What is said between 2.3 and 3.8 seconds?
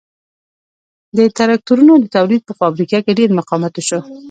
په فابریکه کې ډېر مقاومت